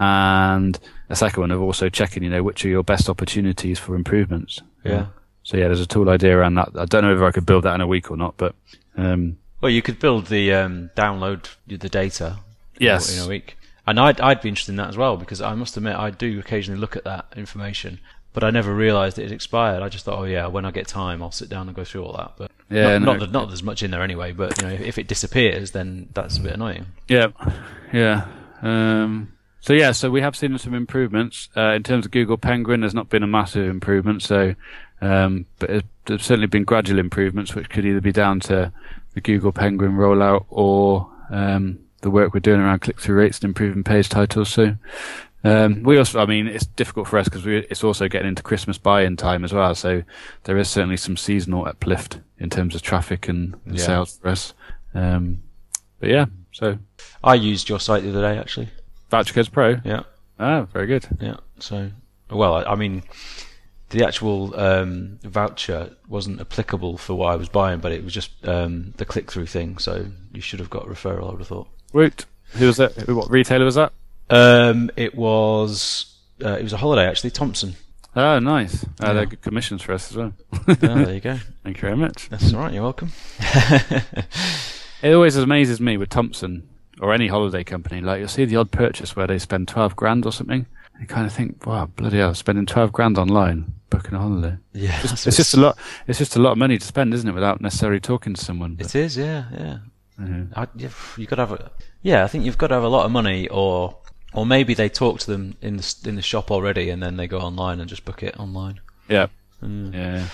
[0.00, 0.78] and
[1.10, 4.60] a second one of also checking, you know, which are your best opportunities for improvements.
[4.82, 5.06] Yeah.
[5.42, 6.70] So yeah, there's a tool idea around that.
[6.74, 8.54] I don't know if I could build that in a week or not, but
[8.96, 12.38] um, well, you could build the um, download the data.
[12.78, 13.14] Yes.
[13.14, 15.76] In a week, and I'd I'd be interested in that as well because I must
[15.76, 18.00] admit I do occasionally look at that information,
[18.32, 19.82] but I never realised it had expired.
[19.82, 22.04] I just thought, oh yeah, when I get time, I'll sit down and go through
[22.04, 22.32] all that.
[22.36, 23.12] But yeah, not, no.
[23.12, 24.32] not, that, not there's much in there anyway.
[24.32, 26.86] But you know, if, if it disappears, then that's a bit annoying.
[27.08, 27.28] Yeah,
[27.92, 28.26] yeah.
[28.62, 32.80] Um, so yeah, so we have seen some improvements uh, in terms of Google Penguin.
[32.80, 34.54] There's not been a massive improvement, so
[35.02, 38.70] Um, but there's certainly been gradual improvements, which could either be down to
[39.14, 43.82] the Google Penguin rollout or um, the work we're doing around click-through rates and improving
[43.82, 44.50] page titles.
[44.50, 44.76] So
[45.44, 48.78] um, we also, I mean, it's difficult for us because it's also getting into Christmas
[48.78, 49.74] buy-in time as well.
[49.74, 50.02] So
[50.44, 53.84] there is certainly some seasonal uplift in terms of traffic and, and yeah.
[53.84, 54.54] sales for us.
[54.94, 55.42] Um,
[55.98, 56.78] but yeah, so
[57.22, 58.68] I used your site the other day actually.
[59.10, 59.80] Voucher Codes Pro.
[59.84, 60.02] Yeah.
[60.38, 61.06] Ah, very good.
[61.20, 61.36] Yeah.
[61.58, 61.90] So,
[62.30, 63.02] well, I, I mean,
[63.90, 68.30] the actual um, voucher wasn't applicable for what I was buying, but it was just
[68.46, 69.78] um, the click-through thing.
[69.78, 71.28] So you should have got a referral.
[71.28, 71.68] I would have thought.
[71.92, 72.24] Root.
[72.52, 73.08] Who was that?
[73.08, 73.92] What retailer was that?
[74.30, 77.30] Um, it was uh, it was a holiday actually.
[77.30, 77.76] Thomson.
[78.16, 78.84] Oh, nice.
[78.84, 79.12] Uh, yeah.
[79.12, 80.32] They're good commissions for us as well.
[80.66, 81.38] oh, there you go.
[81.62, 82.28] Thank you very much.
[82.28, 82.72] That's all right.
[82.72, 83.12] You're welcome.
[85.02, 86.68] it always amazes me with Thomson
[87.00, 88.00] or any holiday company.
[88.00, 90.66] Like you'll see the odd purchase where they spend twelve grand or something.
[91.00, 94.56] You kind of think, wow, bloody hell, spending twelve grand online booking a holiday.
[94.72, 95.78] Yeah, it's just, it's just a lot.
[96.06, 97.32] It's just a lot of money to spend, isn't it?
[97.32, 98.74] Without necessarily talking to someone.
[98.74, 98.86] But.
[98.86, 99.78] It is, yeah, yeah.
[100.20, 100.58] Mm-hmm.
[100.58, 101.70] I, you've, you've got to have a,
[102.02, 102.24] yeah.
[102.24, 103.96] I think you've got to have a lot of money, or
[104.32, 107.26] or maybe they talk to them in the in the shop already, and then they
[107.26, 108.80] go online and just book it online.
[109.08, 109.26] Yeah,
[109.62, 109.92] mm.
[109.94, 110.26] yeah.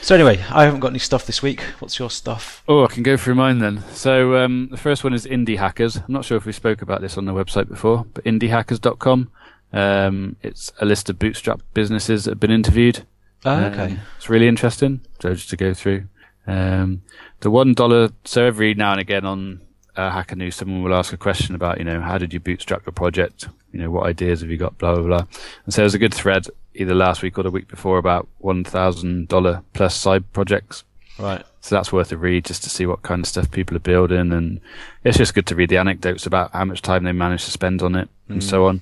[0.00, 1.60] So anyway, I haven't got any stuff this week.
[1.80, 2.62] What's your stuff?
[2.68, 3.82] Oh, I can go through mine then.
[3.92, 5.96] So um, the first one is Indie Hackers.
[5.96, 9.30] I'm not sure if we spoke about this on the website before, but indiehackers.com.
[9.72, 13.04] Um, it's a list of bootstrap businesses that have been interviewed.
[13.44, 13.92] Oh, okay.
[13.92, 15.00] Um, it's really interesting.
[15.20, 16.04] So just to go through.
[16.46, 17.02] Um,
[17.40, 18.10] the one dollar.
[18.24, 19.60] So every now and again on
[19.96, 22.86] uh, Hacker News, someone will ask a question about, you know, how did you bootstrap
[22.86, 23.48] your project?
[23.72, 24.78] You know, what ideas have you got?
[24.78, 25.26] Blah blah blah.
[25.64, 28.64] And so there's a good thread either last week or the week before about one
[28.64, 30.84] thousand dollar plus side projects.
[31.18, 31.44] Right.
[31.60, 34.32] So that's worth a read just to see what kind of stuff people are building,
[34.32, 34.60] and
[35.02, 37.82] it's just good to read the anecdotes about how much time they managed to spend
[37.82, 38.44] on it and mm.
[38.44, 38.80] so on.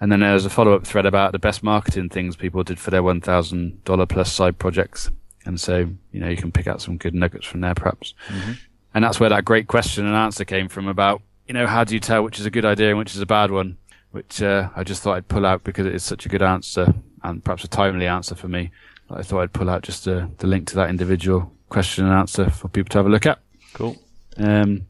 [0.00, 2.90] And then there's a follow up thread about the best marketing things people did for
[2.90, 5.10] their one thousand dollar plus side projects.
[5.46, 8.14] And so, you know, you can pick out some good nuggets from there perhaps.
[8.28, 8.52] Mm-hmm.
[8.94, 11.94] And that's where that great question and answer came from about, you know, how do
[11.94, 13.76] you tell which is a good idea and which is a bad one?
[14.12, 16.94] Which uh, I just thought I'd pull out because it is such a good answer
[17.22, 18.70] and perhaps a timely answer for me.
[19.10, 22.48] I thought I'd pull out just uh, the link to that individual question and answer
[22.50, 23.40] for people to have a look at.
[23.72, 23.96] Cool.
[24.36, 24.86] Um,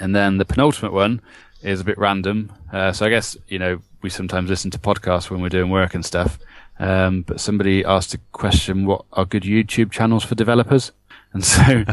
[0.00, 1.20] and then the penultimate one
[1.62, 2.52] is a bit random.
[2.72, 5.94] Uh, so I guess, you know, we sometimes listen to podcasts when we're doing work
[5.94, 6.38] and stuff.
[6.78, 10.90] Um, but somebody asked a question, what are good YouTube channels for developers?
[11.44, 11.84] And so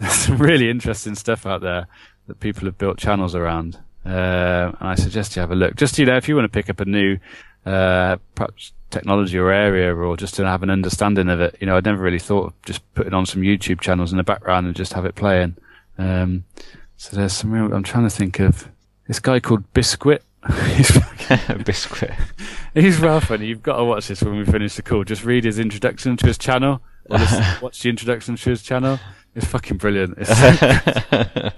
[0.00, 1.86] there's some really interesting stuff out there
[2.26, 3.78] that people have built channels around.
[4.04, 5.76] Uh, and I suggest you have a look.
[5.76, 7.16] Just, you know, if you want to pick up a new,
[7.64, 11.76] uh, perhaps technology or area or just to have an understanding of it, you know,
[11.76, 14.74] I'd never really thought of just putting on some YouTube channels in the background and
[14.74, 15.56] just have it playing.
[15.96, 16.42] Um,
[16.96, 18.68] so there's some real, I'm trying to think of
[19.06, 20.24] this guy called Biscuit.
[21.64, 22.14] Biscuit.
[22.74, 23.46] He's well funny.
[23.46, 25.04] You've got to watch this when we finish the call.
[25.04, 26.82] Just read his introduction to his channel
[27.62, 28.98] watch the introduction to his channel.
[29.34, 30.18] It's fucking brilliant.
[30.18, 31.52] It's yeah,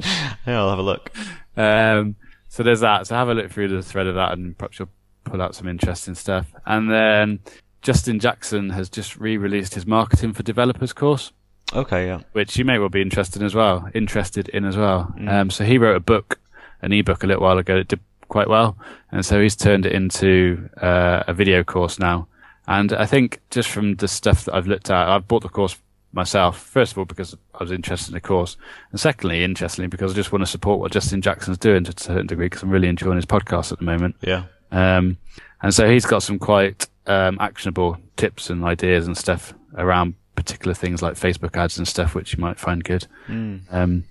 [0.46, 1.10] I'll have a look.
[1.56, 2.16] Um,
[2.48, 3.06] so there's that.
[3.06, 4.90] So have a look through the thread of that, and perhaps you'll
[5.24, 6.52] pull out some interesting stuff.
[6.66, 7.40] And then
[7.82, 11.32] Justin Jackson has just re-released his marketing for developers course.
[11.72, 12.20] Okay, yeah.
[12.32, 13.88] Which you may well be interested in as well.
[13.94, 15.12] Interested in as well.
[15.16, 15.28] Mm.
[15.28, 16.40] Um, so he wrote a book,
[16.82, 17.76] an ebook a little while ago.
[17.76, 18.76] It did quite well,
[19.10, 22.28] and so he's turned it into uh, a video course now.
[22.70, 25.76] And I think just from the stuff that I've looked at, I've bought the course
[26.12, 28.56] myself, first of all, because I was interested in the course.
[28.92, 32.00] And secondly, interestingly, because I just want to support what Justin Jackson's doing to a
[32.00, 34.14] certain degree, because I'm really enjoying his podcast at the moment.
[34.20, 34.44] Yeah.
[34.70, 35.18] Um,
[35.61, 40.72] and so he's got some quite, um, actionable tips and ideas and stuff around particular
[40.72, 43.04] things like Facebook ads and stuff, which you might find good.
[43.26, 43.62] Mm.
[43.74, 44.04] Um,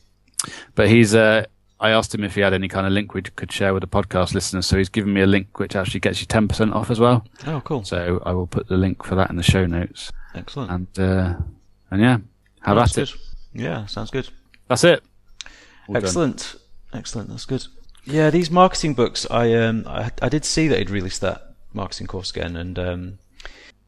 [0.76, 1.46] but he's, uh,
[1.82, 3.88] I asked him if he had any kind of link we could share with the
[3.88, 4.66] podcast listeners.
[4.66, 7.26] So he's given me a link which actually gets you 10% off as well.
[7.48, 7.84] Oh, cool.
[7.86, 10.12] So I will put the link for that in the show notes.
[10.36, 10.72] Excellent.
[10.72, 11.36] And, uh,
[11.90, 12.18] and yeah,
[12.62, 13.12] have at it.
[13.54, 14.30] Yeah, sounds good.
[14.68, 15.02] That's it.
[15.88, 16.58] All Excellent.
[16.92, 17.00] Done.
[17.00, 17.30] Excellent.
[17.30, 17.66] That's good.
[18.04, 22.08] Yeah, these marketing books, I, um, I, I did see that he'd released that marketing
[22.08, 23.20] course again and, um,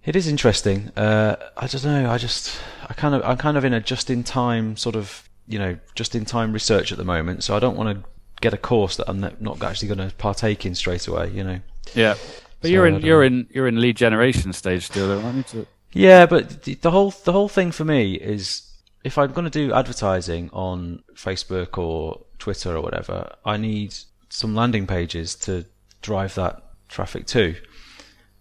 [0.03, 0.89] it is interesting.
[0.95, 2.09] Uh, I don't know.
[2.09, 2.57] I just,
[2.89, 6.25] I kind of, I'm kind of in a just-in-time sort of you know just in
[6.25, 8.09] time research at the moment, so I don't want to
[8.41, 11.29] get a course that I'm not actually going to partake in straight away.
[11.29, 11.59] You know.
[11.93, 12.15] Yeah,
[12.61, 13.37] but so you're in you're know.
[13.37, 15.67] in you're in lead generation stage still, though, aren't you?
[15.93, 18.67] Yeah, but the whole the whole thing for me is
[19.03, 23.95] if I'm going to do advertising on Facebook or Twitter or whatever, I need
[24.29, 25.65] some landing pages to
[26.01, 27.55] drive that traffic to,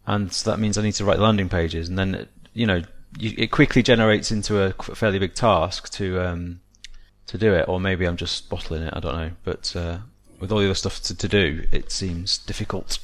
[0.06, 2.82] and so that means I need to write landing pages, and then you know
[3.18, 6.60] you, it quickly generates into a fairly big task to um,
[7.30, 8.92] to do it, or maybe I'm just bottling it.
[8.94, 9.30] I don't know.
[9.44, 9.98] But uh,
[10.40, 12.98] with all the other stuff to, to do, it seems difficult.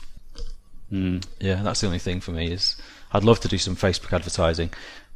[0.93, 1.25] Mm.
[1.39, 2.51] Yeah, that's the only thing for me.
[2.51, 2.77] Is
[3.13, 4.71] I'd love to do some Facebook advertising,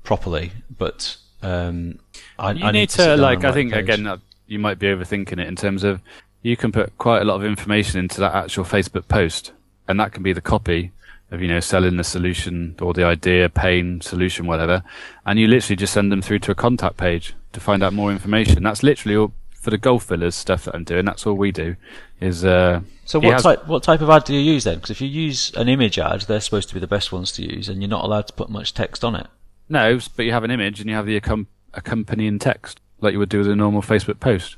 [0.04, 1.98] properly, but um,
[2.38, 3.44] I, you I need, sit to and like.
[3.44, 3.88] I think page.
[3.88, 6.00] again, you might be overthinking it in terms of
[6.42, 9.52] you can put quite a lot of information into that actual Facebook post,
[9.88, 10.92] and that can be the copy
[11.30, 14.82] of you know selling the solution or the idea, pain, solution, whatever,
[15.24, 18.10] and you literally just send them through to a contact page to find out more
[18.10, 18.62] information.
[18.62, 21.04] That's literally all for the golf villas stuff that I'm doing.
[21.04, 21.76] That's all we do.
[22.20, 24.76] Is uh, So what has- type what type of ad do you use then?
[24.76, 27.42] Because if you use an image ad, they're supposed to be the best ones to
[27.42, 29.26] use, and you're not allowed to put much text on it.
[29.68, 33.18] No, but you have an image and you have the accom- accompanying text, like you
[33.20, 34.56] would do with a normal Facebook post.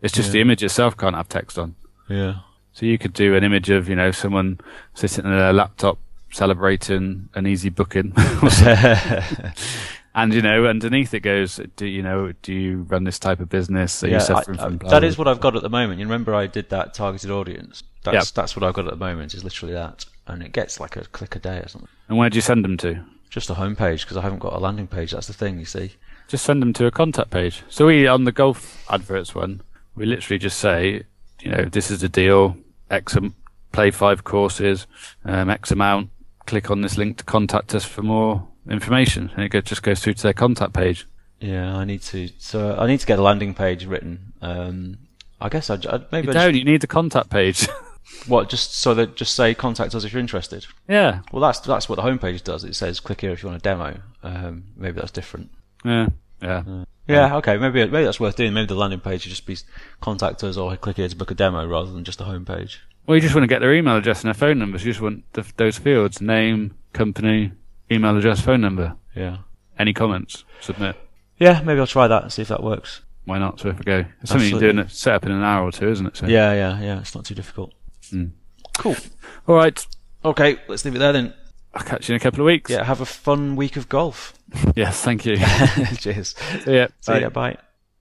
[0.00, 0.32] It's just Yeah.
[0.34, 1.74] the image itself can't have text on.
[2.08, 2.36] Yeah.
[2.74, 4.60] So you could do an image of, you know, someone
[4.94, 5.98] sitting at a laptop
[6.32, 8.12] celebrating an easy booking.
[10.14, 13.48] and, you know, underneath it goes, do you know, do you run this type of
[13.48, 14.02] business?
[14.02, 15.98] Are you Yeah, suffering I- I- from that is what I've got at the moment.
[16.00, 17.82] You remember I did that targeted audience.
[18.02, 18.34] That's Yep.
[18.34, 19.34] that's what I've got at the moment.
[19.34, 21.88] Is literally that, and it gets like a click a day or something.
[22.08, 23.00] And where do you send them to?
[23.30, 25.12] Just a homepage because I haven't got a landing page.
[25.12, 25.92] That's the thing, you see.
[26.28, 27.62] Just send them to a contact page.
[27.68, 29.62] So we, on the golf adverts one,
[29.96, 31.02] we literally just say,
[31.40, 32.56] you know, this is the deal,
[32.94, 33.16] X,
[33.72, 34.86] play five courses,
[35.24, 36.10] um, X amount,
[36.46, 39.30] click on this link to contact us for more information.
[39.36, 41.06] And it just goes through to their contact page.
[41.40, 42.28] Yeah, I need to.
[42.38, 44.32] So I need to get a landing page written.
[44.40, 44.98] Um,
[45.40, 45.76] I guess I
[46.10, 47.66] maybe You don't, you need the contact page.
[47.66, 47.72] just,
[48.28, 50.66] what just so that just say contact us if you're interested.
[50.88, 51.20] yeah.
[51.32, 52.64] Well, that's that's what the homepage does.
[52.64, 54.00] It says click here if you want a demo.
[54.22, 55.50] Um, maybe that's different.
[55.84, 56.08] Yeah.
[56.42, 56.84] Yeah.
[57.06, 58.54] Yeah, okay, maybe maybe that's worth doing.
[58.54, 59.58] Maybe the landing page should just be
[60.00, 62.78] contact us or click here to book a demo rather than just a homepage.
[63.06, 64.84] Well, you just want to get their email address and their phone numbers.
[64.84, 67.52] You just want the, those fields: name, company,
[67.92, 68.96] email address, phone number.
[69.14, 69.38] Yeah.
[69.78, 70.44] Any comments?
[70.62, 70.96] Submit.
[71.38, 73.02] Yeah, maybe I'll try that and see if that works.
[73.26, 73.60] Why not?
[73.60, 75.42] So if we go, it's something you can do in a, set up in an
[75.42, 76.16] hour or two, isn't it?
[76.16, 76.26] So.
[76.26, 77.00] Yeah, yeah, yeah.
[77.00, 77.72] It's not too difficult.
[78.12, 78.30] Mm.
[78.78, 78.96] Cool.
[79.46, 79.86] All right.
[80.24, 81.34] Okay, let's leave it there then.
[81.74, 82.70] I'll catch you in a couple of weeks.
[82.70, 84.34] Yeah, have a fun week of golf.
[84.76, 85.02] Yes.
[85.02, 85.36] Thank you.
[85.98, 86.34] Cheers.
[86.64, 86.86] See ya.
[87.00, 87.28] See ya.
[87.30, 87.58] Bye.